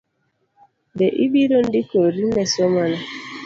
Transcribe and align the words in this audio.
Be 0.97 1.07
ibiro 1.25 1.57
ndikori 1.67 2.23
ne 2.33 2.43
somo 2.53 2.83
no? 2.91 2.99